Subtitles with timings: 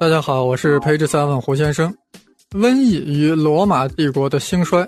[0.00, 1.94] 大家好，我是培智三问胡先生。
[2.50, 4.86] 瘟疫与罗马帝国的兴衰，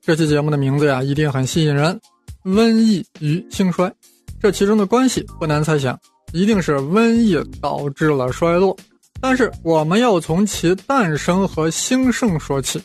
[0.00, 1.98] 这期节目的名字呀，一定很吸引人。
[2.44, 3.92] 瘟疫与兴衰，
[4.40, 5.98] 这其中的关系不难猜想，
[6.32, 8.76] 一定是瘟疫导致了衰落。
[9.20, 12.80] 但是我们要从其诞生和兴盛说起。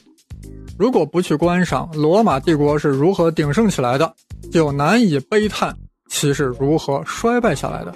[0.77, 4.11] 如果不去观赏罗马帝国是如何鼎盛起来的，
[4.51, 5.75] 就难以悲叹
[6.09, 7.93] 其是如何衰败下来的。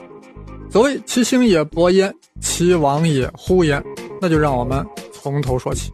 [0.69, 3.83] 所谓其兴也勃焉，其亡也忽焉，
[4.21, 5.91] 那就让我们从头说起。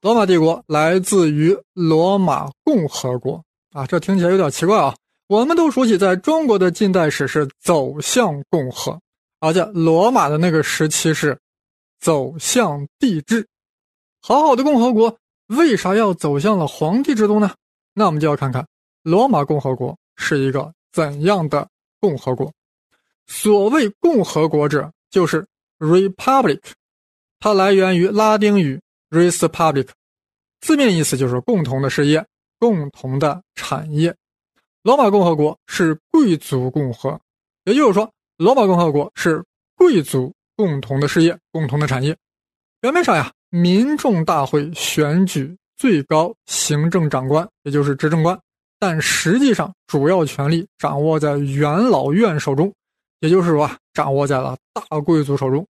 [0.00, 3.40] 罗马帝国来自于罗马共和国
[3.72, 4.94] 啊，这听起来有点奇怪啊。
[5.28, 8.98] 我们都熟悉，在中国的近代史是走向共和，
[9.38, 11.38] 而且罗马的那个时期是。
[12.00, 13.46] 走向帝制，
[14.20, 17.54] 好好的共和国为啥要走向了皇帝制度呢？
[17.94, 18.66] 那我们就要看看
[19.02, 21.68] 罗马共和国是一个怎样的
[22.00, 22.52] 共和国。
[23.26, 25.46] 所谓共和国者，就是
[25.78, 26.60] republic，
[27.40, 29.88] 它来源于拉丁语 res public，
[30.60, 32.24] 字面意思就是共同的事业、
[32.58, 34.14] 共同的产业。
[34.82, 37.20] 罗马共和国是贵族共和，
[37.64, 39.44] 也就是说，罗马共和国是
[39.76, 40.32] 贵族。
[40.58, 42.16] 共同的事业，共同的产业。
[42.80, 48.36] 表面上呀，民众大会选举最高行政长官，也就是执政官，
[48.80, 52.72] 但实际上主要权力掌握在元老院手中，
[53.20, 55.64] 也就是说啊，掌握在了大贵族手中。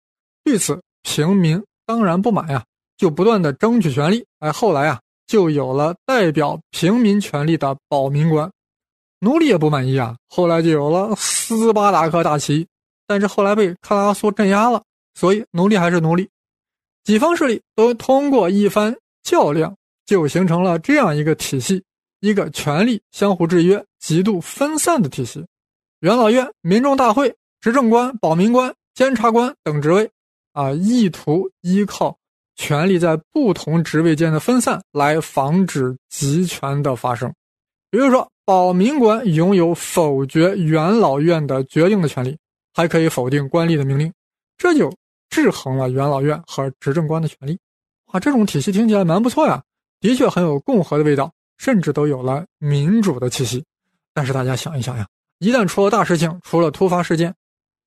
[0.44, 2.64] 对此，平民当然不满呀，
[2.96, 4.24] 就不断的争取权利。
[4.38, 8.48] 哎，后来啊，就有了代表平民权利的保民官。
[9.18, 12.64] 奴隶也不满意啊，后来就有了斯巴达克大旗。
[13.06, 14.82] 但是后来被克拉苏镇压了，
[15.14, 16.28] 所以奴隶还是奴隶。
[17.04, 21.84] 几方势力都通过一番较量，就形成了这样一个体系：
[22.20, 25.46] 一个权力相互制约、极度分散的体系。
[26.00, 30.10] 元老院、民众大会、执政官、保民官、监察官等职位，
[30.52, 32.16] 啊，意图依靠
[32.56, 37.32] 权力在不同职位间的分散来防止集权的发生。
[37.90, 42.36] 比如说，保民官拥有否决元老院的决定的权利。
[42.76, 44.12] 还可以否定官吏的命令，
[44.58, 44.92] 这就
[45.30, 47.58] 制衡了元老院和执政官的权利。
[48.04, 49.62] 啊，这种体系听起来蛮不错呀，
[49.98, 53.64] 的确很有共和的味道，甚至都有了民主的气息。
[54.12, 57.34] 但是大家想一想呀，一旦出了大事情，出了突发事件，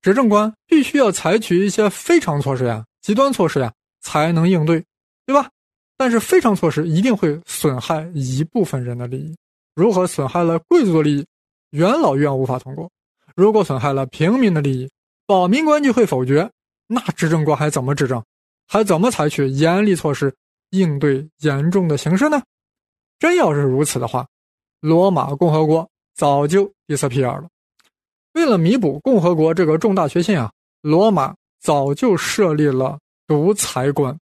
[0.02, 4.84] 执政官必须要采取一些非常措施呀、极端措施呀，才能应对，
[5.24, 5.48] 对吧？
[5.96, 9.36] 但是非常措施一定会损害一部分人的利益。
[9.76, 11.26] 如何损害了贵族的利益？
[11.70, 12.90] 元老院无法通过。
[13.34, 14.90] 如果损害了平民的利益，
[15.26, 16.50] 保民官就会否决，
[16.86, 18.22] 那执政官还怎么执政？
[18.66, 20.34] 还怎么采取严厉措施
[20.70, 22.42] 应对严重的形势呢？
[23.18, 24.26] 真要是如此的话，
[24.80, 27.48] 罗马共和国早就 disappear 了。
[28.32, 30.52] 为了弥补共和国这个重大缺陷啊，
[30.82, 34.16] 罗马早就设立了独裁官，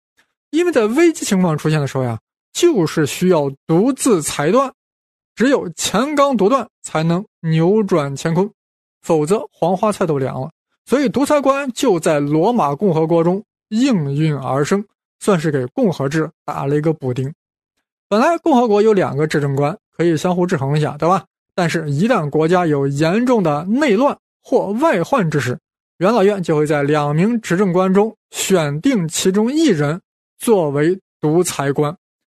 [0.51, 2.19] 因为在危机情况出现的时候呀，
[2.53, 4.71] 就是需要独自裁断，
[5.35, 8.49] 只有强刚独断才能扭转乾坤。
[9.05, 10.49] 否则黄花菜都凉了，
[10.83, 14.83] 所以独裁官就在罗马共和国中应运而生，
[15.19, 17.31] 算是给共和制打了一个补丁。
[18.09, 21.23] 本来共和国有两个执政官可以相互制衡一下，对吧？
[21.53, 25.57] 但是，一旦国家有严重的内乱或外患之时，
[25.99, 30.01] 元老院就会在两名执政官中选定其中一人
[30.39, 31.95] 作为独裁官，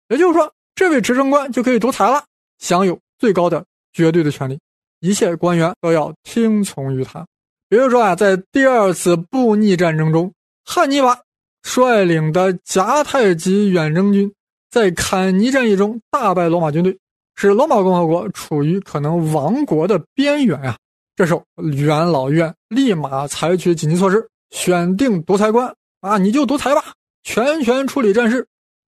[0.10, 2.26] 也就是说，这位执政官就可以独裁了，
[2.60, 4.60] 享有最高的绝对的权利。
[5.00, 7.26] 一切官员都要听从于他。
[7.70, 10.32] 比如说啊，在第二次布匿战争中，
[10.64, 11.20] 汉尼拔
[11.64, 14.34] 率领的迦太基远征军
[14.70, 16.98] 在坎尼战役中大败罗马军队，
[17.36, 20.78] 使罗马共和国处于可能亡国的边缘啊。
[21.16, 26.94] 这时候，元老院立马采取紧急措施，选定独裁官啊，你就独裁吧，
[27.24, 28.48] 全权处理战事，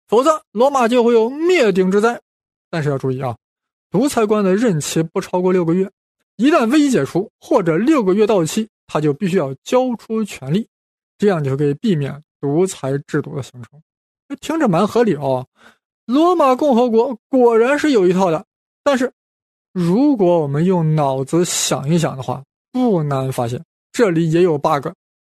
[0.08, 2.20] 否则罗马就会有灭顶之灾。
[2.70, 3.36] 但是要注意啊。
[3.92, 5.90] 独裁官的任期不超过六个月，
[6.38, 10.68] 一旦危机解除或者六个月到期，他就必须要交出权力，
[11.18, 13.82] 这样就可以避免独裁制度的形成。
[14.42, 15.48] 听着蛮合理哦。
[16.06, 18.46] 罗马共和国果然是有一套的，
[18.84, 19.12] 但是
[19.74, 24.88] 如果我们用脑子想一想的话，不难发现这里也有 bug。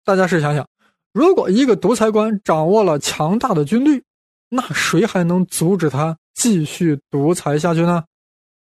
[0.04, 0.66] 大家试想想，
[1.12, 4.02] 如果一个独裁官掌握了强大的军队，
[4.48, 8.04] 那谁还能阻止他继续独裁下去呢？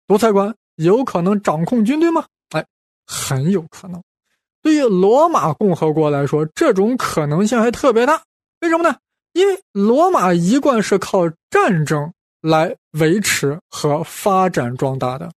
[0.07, 2.25] 独裁官有可能掌控军队吗？
[2.49, 2.65] 哎，
[3.05, 4.01] 很有可能。
[4.61, 8.21] 对于罗马共和国来说，这种可能性还特别大。
[8.61, 8.95] 为什么呢？
[9.33, 12.11] 因为罗马一贯是靠战争
[12.41, 15.31] 来维持和发展壮大的，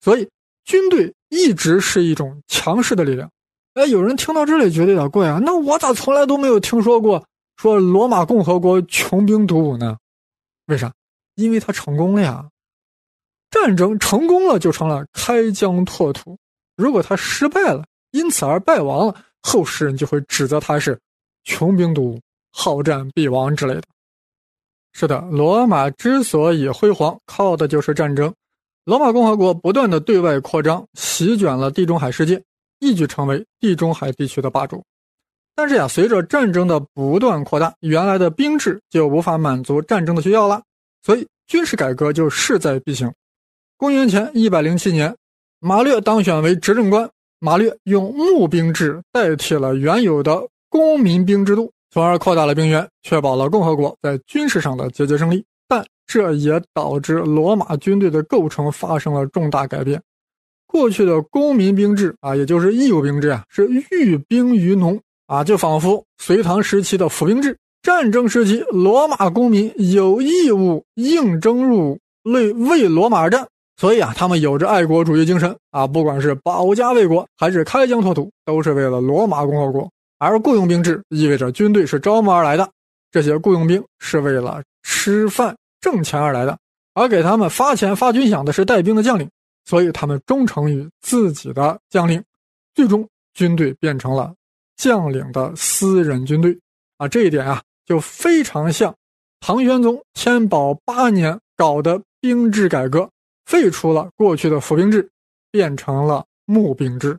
[0.00, 0.28] 所以
[0.64, 3.30] 军队一直是一种强势的力量。
[3.74, 7.24] 哎，有人听到这里觉得有点怪啊，那我咋从来都没有听说过
[7.56, 9.96] 说罗马共和国穷兵黩武呢？
[10.66, 10.92] 为啥？
[11.34, 12.48] 因为他成功了呀。
[13.52, 16.36] 战争成功了就成了开疆拓土，
[16.74, 20.98] 如果他失败了，因此而败亡了，后世人就会指责他是
[21.44, 22.18] 穷兵黩武、
[22.50, 23.82] 好战必亡之类的。
[24.94, 28.32] 是的，罗马之所以辉煌，靠的就是战争。
[28.84, 32.42] 罗马共和国不断的对外扩张，席卷了地中海世界，
[32.80, 34.82] 一举成为地中海地区的霸主。
[35.54, 40.62] 但是呀，随着战争的不断扩大，原来的兵制就无法满足战争的需要了，
[41.02, 43.12] 所以军事改革就势在必行。
[43.82, 45.12] 公元前一百零七年，
[45.58, 47.10] 马略当选为执政官。
[47.40, 50.40] 马略用募兵制代替了原有的
[50.70, 55.44] 公民兵制度，从而扩大了兵源，确保了共和国在军事上的节节胜利。
[55.66, 60.00] 但这也导致罗马军队的构成发生了重大改变。
[60.64, 64.96] 过去的公民兵制啊，也就是义务兵制啊，是寓兵于农
[65.26, 67.58] 啊，就仿佛隋唐时期的府兵制。
[67.82, 73.44] 战争时期，罗马公民有义务应征入伍，为为罗马而战。
[73.82, 79.90] 所以啊，他们有着爱国主义精神啊，不管是保家卫国还是开疆拓土，都是为了罗马共和国。
[80.18, 82.70] 而雇佣兵制意味着军队是招募而来的，
[83.10, 86.56] 这些雇佣兵是为了吃饭挣钱而来的，
[86.94, 89.28] 而给他们发钱发军饷的是带兵的将领，
[89.64, 92.22] 所以他们忠诚于自己的将领，
[92.76, 94.32] 最终军队变成了
[94.76, 96.56] 将领的私人军队
[96.98, 97.08] 啊。
[97.08, 98.94] 这一点啊，就非常像
[99.40, 103.10] 唐玄宗天宝八年搞的兵制改革。
[103.46, 105.10] 废除了过去的府兵制，
[105.50, 107.18] 变成了募兵制。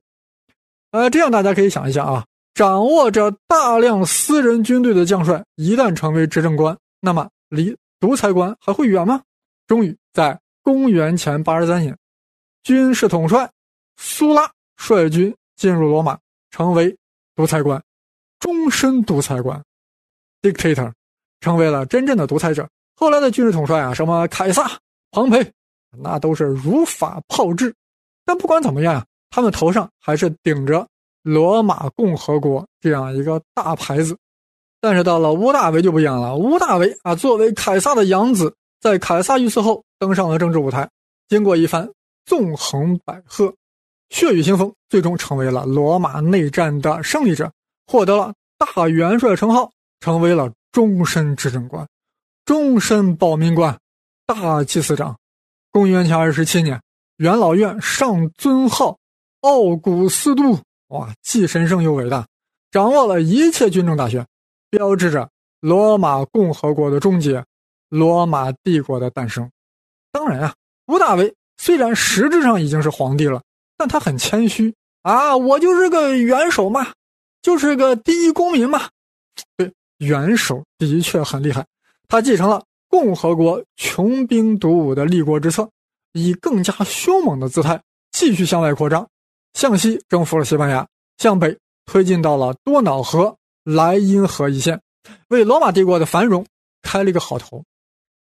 [0.91, 9.21] 呃，这样大家可以想一想啊，掌握着大量私人军队的将帅，一旦成为执政官，那么离独裁官还会远吗？
[9.65, 11.97] 终于在公元前八十三年，
[12.63, 13.49] 军事统帅
[13.97, 16.17] 苏拉率军进入罗马，
[16.51, 16.95] 成为
[17.35, 17.81] 独裁官，
[18.39, 19.61] 终身独裁官
[20.41, 20.91] ，dictator，
[21.39, 22.69] 成为了真正的独裁者。
[22.95, 24.69] 后来的军事统帅啊，什么凯撒、
[25.11, 25.51] 庞培。
[26.01, 27.73] 那都是如法炮制，
[28.25, 30.87] 但不管怎么样啊，他们头上还是顶着
[31.21, 34.17] 罗马共和国这样一个大牌子。
[34.81, 40.89] 但是到了屋大维就不一样了，屋大维啊，作为凯撒的养子，在凯撒遇刺后登上了政治舞台，
[41.29, 41.89] 经过一番
[42.25, 43.53] 纵横捭阖、
[44.09, 47.49] 血雨腥风，最终成为了罗马内战的胜利者，
[47.87, 51.87] 获得了大元帅称号，成为了终身执政官、
[52.43, 53.77] 终身保民官、
[54.25, 55.17] 大祭司长。
[55.73, 56.79] 公元前二十七年，
[57.17, 58.99] 元老院上尊号
[59.41, 60.59] 奥古斯都，
[60.89, 62.27] 哇，既神圣又伟大，
[62.69, 64.23] 掌握了一切军政大权，
[64.69, 65.27] 标志着
[65.61, 67.43] 罗马共和国的终结，
[67.89, 69.49] 罗马帝国的诞生。
[70.11, 70.53] 当然啊，
[70.85, 73.41] 吴大维虽然实质上已经是皇帝了，
[73.75, 76.93] 但他很谦虚啊，我就是个元首嘛，
[77.41, 78.89] 就是个第一公民嘛。
[79.57, 81.65] 对，元首的确很厉害，
[82.07, 82.63] 他继承了。
[82.93, 85.67] 共和国穷兵黩武的立国之策，
[86.11, 87.81] 以更加凶猛的姿态
[88.11, 89.09] 继续向外扩张，
[89.55, 90.87] 向西征服了西班牙，
[91.17, 91.57] 向北
[91.87, 94.79] 推进到了多瑙河、莱茵河一线，
[95.29, 96.45] 为罗马帝国的繁荣
[96.83, 97.63] 开了一个好头。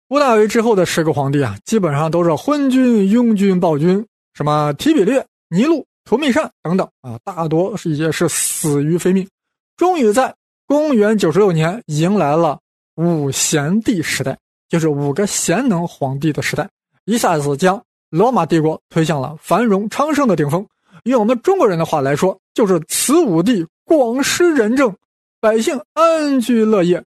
[0.09, 4.05] 屋大维之后的十个皇帝啊，基本上都是昏君、拥军、暴君，
[4.35, 9.27] 什么提比略、尼禄、图密善等等啊，大多是也是死于非命。
[9.75, 10.35] 终于在
[10.67, 12.59] 公元九十六年迎来了
[12.93, 14.37] 五贤帝时代。
[14.71, 16.69] 就是五个贤能皇帝的时代，
[17.03, 20.65] 一下子将罗马帝国推向了繁荣昌盛的顶峰。
[21.03, 24.95] 用我们中国人的话来说，就是此五帝广施仁政，
[25.41, 27.03] 百姓安居乐业。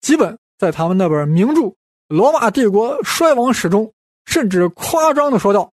[0.00, 1.62] 基本在他们那本名著
[2.06, 3.92] 《罗马帝国衰亡史》中，
[4.24, 5.72] 甚至夸张的说道：“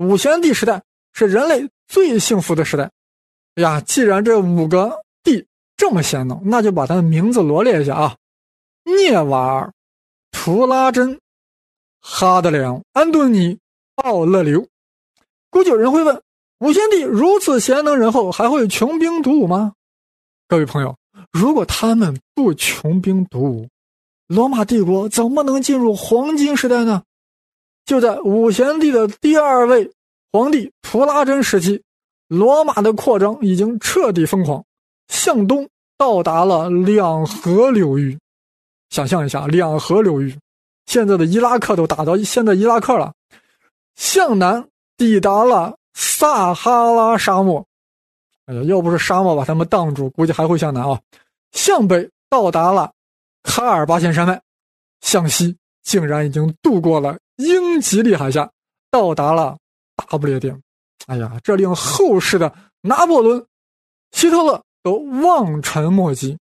[0.00, 0.82] 五贤帝时代
[1.12, 2.90] 是人类最幸福的时代。”
[3.60, 5.46] 呀，既然这五个帝
[5.76, 8.16] 这么贤能，那就把他的名字罗列一下啊：
[8.84, 9.70] 涅瓦尔。
[10.42, 11.20] 图拉真、
[12.00, 13.58] 哈德良、安顿尼、
[13.96, 14.66] 奥勒留，
[15.50, 16.22] 估计有人会问：
[16.60, 19.74] 五贤帝如此贤能仁厚，还会穷兵黩武吗？
[20.48, 20.96] 各位朋友，
[21.30, 23.68] 如果他们不穷兵黩武，
[24.28, 27.02] 罗马帝国怎么能进入黄金时代呢？
[27.84, 29.92] 就在五贤帝的第二位
[30.32, 31.82] 皇帝图拉真时期，
[32.28, 34.64] 罗马的扩张已经彻底疯狂，
[35.08, 35.68] 向东
[35.98, 38.18] 到达了两河流域。
[38.90, 40.36] 想象一下，两河流域，
[40.86, 43.12] 现在的伊拉克都打到现在伊拉克了，
[43.94, 47.64] 向南抵达了撒哈拉沙漠，
[48.46, 51.00] 哎呀，要不是沙漠把他们挡住，估计还会向南啊。
[51.52, 52.92] 向北到达了
[53.42, 54.40] 卡尔巴县山脉，
[55.00, 58.50] 向西竟然已经渡过了英吉利海峡，
[58.90, 59.56] 到达了
[59.96, 60.60] 大不列颠。
[61.06, 63.44] 哎呀，这令后世的拿破仑、
[64.10, 66.36] 希特勒都望尘莫及。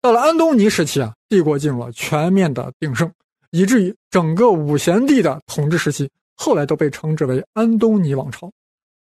[0.00, 3.10] 到了安东尼时期啊，帝国进入了全面的鼎盛，
[3.50, 8.50] 以至于整个五贤帝的统治时期，后来都被称之为安东尼王朝。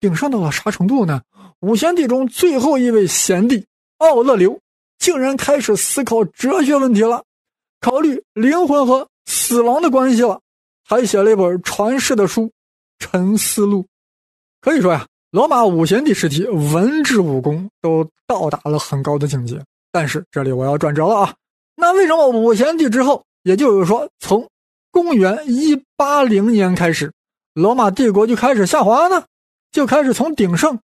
[0.00, 1.20] 鼎盛到了啥程度呢？
[1.60, 3.64] 五贤帝中最后一位贤帝
[3.98, 4.60] 奥勒留，
[4.98, 7.24] 竟然开始思考哲学问题了，
[7.80, 10.40] 考虑灵魂和死亡的关系了，
[10.84, 12.42] 还写了一本传世的书
[12.98, 13.82] 《沉思录》。
[14.60, 19.60] 可以说呀，罗马五贤帝时期文治武功都到达了很高的境界。
[19.94, 21.34] 但是这里我要转折了啊，
[21.76, 24.44] 那为什么五贤帝之后，也就是说从
[24.90, 27.12] 公元一八零年开始，
[27.52, 29.24] 罗马帝国就开始下滑呢？
[29.70, 30.76] 就开始从鼎盛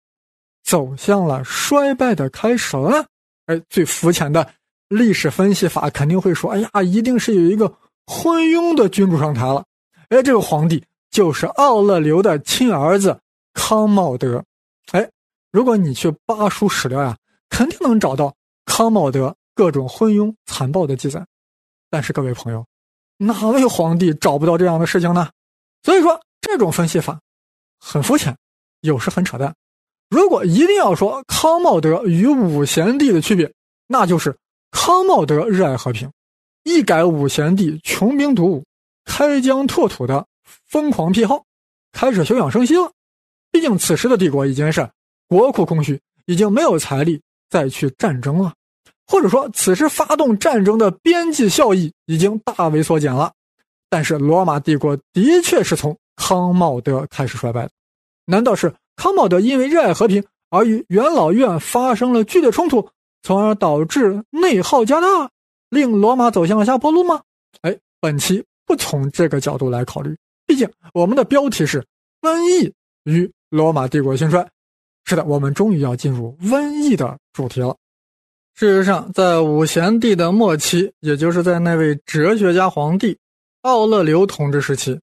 [0.62, 3.04] 走向了衰败的开始了呢？
[3.46, 4.48] 哎，最肤浅的
[4.88, 7.66] 历史分析法肯定会说，哎呀，一定是有一个
[8.06, 9.64] 昏庸的君主上台了。
[10.10, 13.18] 哎，这个皇帝就是奥勒留的亲儿子。
[13.52, 14.44] 康茂德，
[14.92, 15.10] 哎，
[15.50, 17.16] 如果你去扒书史料呀，
[17.48, 18.32] 肯定能找到
[18.70, 21.26] 康茂德各种昏庸残暴的记载。
[21.90, 22.64] 但是各位朋友，
[23.16, 25.28] 哪位皇帝找不到这样的事情呢？
[25.82, 27.20] 所以说这种分析法
[27.80, 28.38] 很肤浅，
[28.82, 29.52] 有时很扯淡。
[30.08, 33.52] 如果一定要说康茂德与五贤帝的区别，
[33.88, 34.38] 那就是
[34.70, 36.08] 康茂德热爱和平，
[36.62, 38.64] 一改五贤帝穷兵黩武、
[39.04, 40.24] 开疆拓土的
[40.68, 41.44] 疯狂癖好，
[41.90, 42.92] 开始休养生息了。
[43.50, 44.88] 毕竟，此时的帝国已经是
[45.26, 48.54] 国库空虚，已经没有财力再去战争了，
[49.10, 53.32] 或者说，此时发动战争的边际效益已经大为缩减了。
[53.88, 57.70] 但是，罗马帝国的确是从康茂德开始衰败的。
[58.24, 62.88] 难道是康茂德因为热爱和平而与元老院发生了剧烈冲突，
[63.22, 65.28] 从而导致内耗加大，
[65.70, 67.20] 令罗马走向了下坡路吗？
[67.62, 71.84] 哎，本期不从这个角度来考虑，毕竟我们的标题是
[72.22, 72.72] 瘟疫
[73.04, 73.30] 与。
[73.50, 74.48] 罗马帝国兴衰，
[75.06, 77.76] 是的，我们终于要进入瘟疫的主题了。
[78.60, 83.16] 事实上，在五贤帝的末期，也就是在那位哲学家皇帝
[83.62, 85.00] 奥勒留统治时期，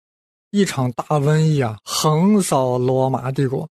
[0.50, 3.68] 一场大瘟疫啊，横扫罗马帝国。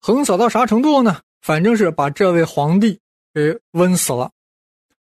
[0.00, 1.18] 横扫到啥程度呢？
[1.42, 2.98] 反正是把这位皇帝
[3.34, 4.30] 给瘟死了。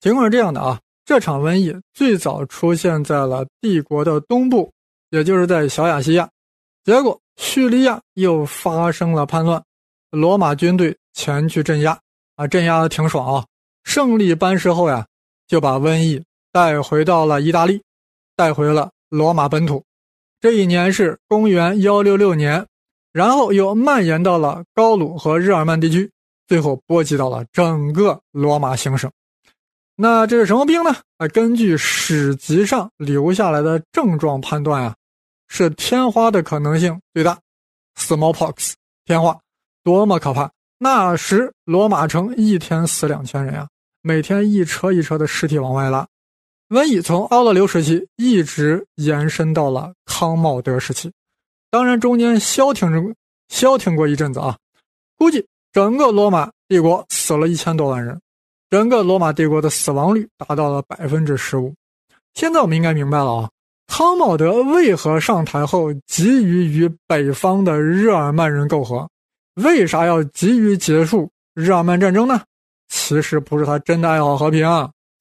[0.02, 4.70] 情况是这样的啊，这场瘟疫最早出现在了帝国的东部，
[5.12, 6.30] 也就是在小亚细亚，
[6.84, 7.18] 结果。
[7.38, 9.64] 叙利亚又发生了叛乱，
[10.10, 11.98] 罗马军队前去镇压，
[12.36, 13.46] 啊，镇压的挺爽啊！
[13.90, 15.08] 胜利班师后呀，
[15.48, 17.82] 就把瘟疫带回到了意大利，
[18.36, 19.84] 带回了罗马本土。
[20.40, 22.64] 这一年是公元幺六六年，
[23.12, 26.12] 然后又蔓延到了高卢和日耳曼地区，
[26.48, 29.12] 最后波及到了整个罗马行省。
[29.96, 30.96] 那这是什么病呢？
[31.18, 34.96] 啊，根据史籍上留下来的症状判断啊。
[35.48, 37.40] 是天花的可能性最大
[37.98, 39.36] ，smallpox 天花
[39.84, 40.52] 多么可怕！
[40.78, 43.68] 那时罗马城一天死两千人啊，
[44.02, 46.08] 每天一车一车的尸体往外拉。
[46.70, 51.12] 瘟疫从奥勒留时期一直延伸到了康茂德时期，
[51.72, 53.02] 当然中间消停着
[53.48, 54.58] 消停过一阵子啊。
[55.18, 58.20] 估计整个罗马帝国死了一千多万人，
[58.70, 61.74] 整个罗马帝国的死亡率达到了百分之十五。
[62.36, 63.50] 现在我们应该明白了啊。
[63.88, 69.10] 康茂德为何上台后急于与北方的日耳曼人媾和？
[69.56, 72.40] 为啥要急于结束日耳曼战争呢？
[72.90, 74.68] 其实不是他真的爱好和平，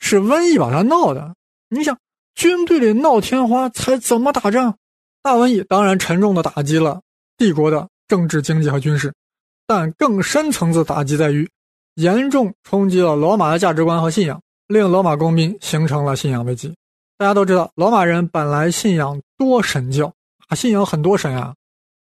[0.01, 1.35] 是瘟疫把他闹的。
[1.69, 1.97] 你想，
[2.35, 4.75] 军队里闹天花，才怎么打仗？
[5.23, 7.01] 大瘟疫当然沉重的打击了
[7.37, 9.13] 帝国的政治、经济和军事，
[9.67, 11.49] 但更深层次打击在于，
[11.97, 16.75] 严重冲击了罗马的价值观和信仰，令罗马公民形成了信仰危机。
[17.19, 20.11] 大家都知道，罗马人本来信仰多神教
[20.47, 21.55] 啊，信仰很多神啊，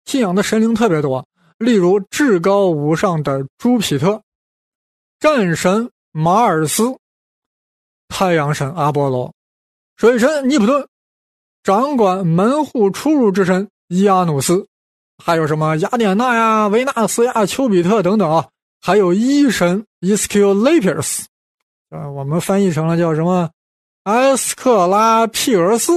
[0.06, 1.24] 信仰的神灵特别多。
[1.58, 4.20] 例如至高无上的朱庇特、
[5.24, 6.98] 战神马尔斯、
[8.08, 9.32] 太阳神阿波罗、
[9.96, 10.86] 水神尼普顿、
[11.62, 14.66] 掌管门户出入之神伊阿努斯，
[15.16, 18.48] 还有什么雅典娜呀、维纳斯呀、丘比特等等啊，
[18.82, 21.26] 还有医神伊斯 l 雷皮尔斯，
[21.88, 23.50] 啊，我们翻译成了叫什么？
[24.02, 25.94] 埃斯克拉庇俄斯。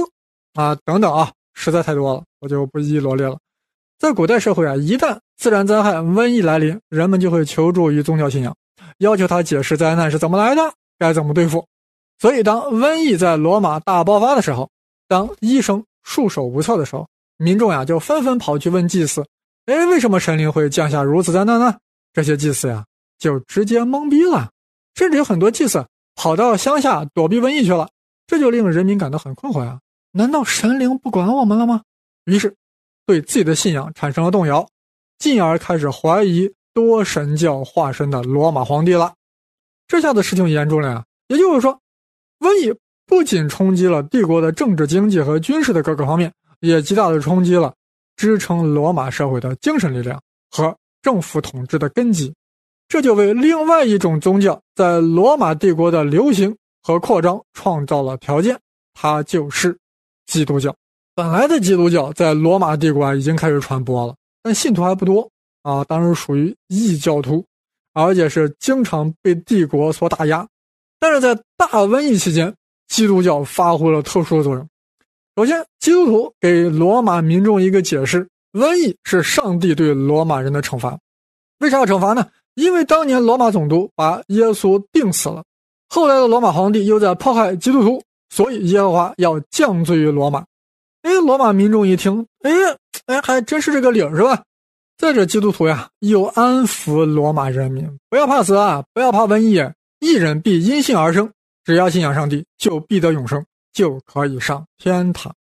[0.54, 3.38] 啊，等等啊，实在太多了，我就不一一罗列了。
[3.98, 8.56] 在古代社会啊，一旦自然灾害、瘟疫来临，人们就会求助于宗教信仰，
[8.98, 11.66] 要求他解释灾难是怎么来的，该怎么对付。
[12.18, 14.70] 所以，当瘟疫在罗马大爆发的时候，
[15.06, 19.24] 当医生束手无策的时候，民众呀就纷纷跑去问祭司
[19.66, 21.76] ：“哎，为什么神灵会降下如此灾难呢？”
[22.12, 22.84] 这些祭司呀
[23.18, 24.50] 就直接懵逼了，
[24.94, 27.88] 甚至有很多祭司跑到乡下躲避瘟疫去了。
[28.26, 29.78] 这就令人民感到很困惑啊！
[30.12, 31.82] 难道神灵不管我们了吗？
[32.24, 32.54] 于是，
[33.06, 34.68] 对自己的信仰产生了动摇，
[35.18, 39.12] 进而开始怀疑多神教化身的罗马皇帝了。
[39.88, 41.04] 这下子事情严重了呀！
[41.26, 41.76] 也就是说，
[42.38, 42.72] 瘟疫
[43.04, 47.74] 不仅冲击了帝国的政治、经济和军事的各个方面，也极大的冲击了
[48.14, 52.32] 支撑罗马社会的精神力量和政府统治的根基。
[52.86, 58.56] 这就为另外一种宗教在罗马帝国的流行和扩张创造了条件，
[58.94, 59.76] 它就是
[60.26, 60.72] 基督教。
[61.16, 65.28] 本来的基督教在罗马帝国已经开始传播了，但信徒还不多
[65.68, 67.44] 啊，当时属于异教徒，
[67.92, 70.48] 而且是经常被帝国所打压。
[70.98, 72.54] 但是在大瘟疫期间，
[72.88, 74.66] 基督教发挥了特殊的作用。
[75.36, 80.98] 首先，基督徒给罗马民众一个解释：瘟疫是上帝对罗马人的惩罚。
[81.58, 82.26] 为啥要惩罚呢？
[82.54, 85.44] 因为当年罗马总督把耶稣钉死了，
[85.90, 90.46] 后来的罗马皇帝又在迫害基督徒，所以耶和华要降罪于罗马。
[91.02, 92.50] 哎，罗马民众一听，哎
[93.04, 94.42] 哎，还真是这个理儿是吧？
[94.98, 99.62] 再者，基督徒呀，又安抚罗马人民，不要怕死啊，不要怕瘟疫，
[100.00, 101.30] 一人必因信而生，
[101.64, 103.40] 只要信仰上帝，就必得永生，
[103.72, 105.32] 就可以上天堂。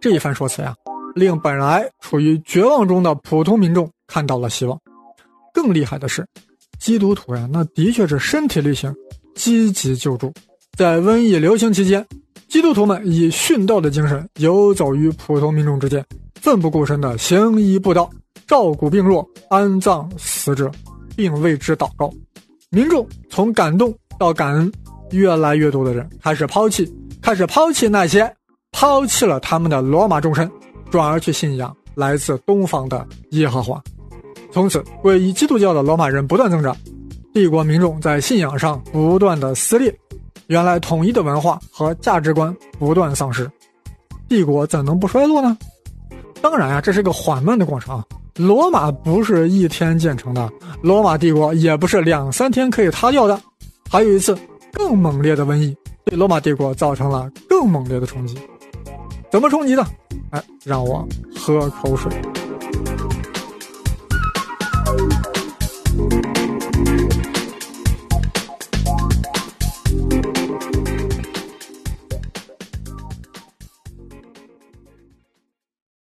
[0.00, 0.74] 这一番说辞呀，
[1.14, 3.90] 令本来处于绝望中的普通民众。
[4.06, 4.80] 看到了希望，
[5.52, 6.26] 更厉害的是，
[6.80, 8.90] 基督徒呀，那的确是身体力行，
[9.34, 10.32] 积极救助。
[10.78, 12.06] 在瘟疫流行期间，
[12.48, 16.02] 基督徒们以殉道的精神游走于普通民众之间，
[16.40, 18.08] 奋不顾身的行医布道，
[18.46, 20.70] 照顾病弱，安葬死者，
[21.16, 22.10] 并为之祷告。
[22.70, 24.72] 民众从感动到感恩，
[25.10, 26.90] 越来越多的人开始抛弃，
[27.20, 28.30] 开始抛弃那些
[28.72, 30.50] 抛弃了他们的罗马众神，
[30.90, 33.82] 转而去信仰来自东方的耶和华。
[34.52, 36.76] 从此，皈依基督教的罗马人不断增长，
[37.34, 39.94] 帝国民众在信仰上不断的撕裂，
[40.46, 43.50] 原来统一的文化和价值观不断丧失，
[44.28, 45.56] 帝国怎能不衰落呢？
[46.40, 48.04] 当然啊，这是个缓慢的过程啊。
[48.36, 50.48] 罗马不是一天建成的，
[50.80, 53.40] 罗马帝国也不是两三天可以塌掉的。
[53.90, 54.38] 还有一次
[54.72, 58.38] 更猛烈的瘟疫，对罗马帝国造成了更猛烈的冲击。
[59.30, 59.84] 怎么冲击的？
[60.30, 62.12] 哎，让我喝口水。